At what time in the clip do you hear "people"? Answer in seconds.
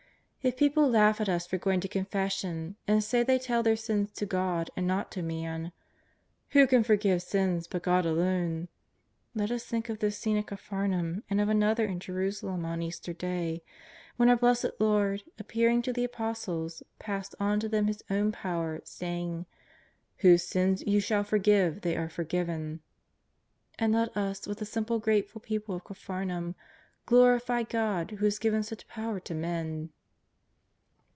0.57-0.89, 25.39-25.75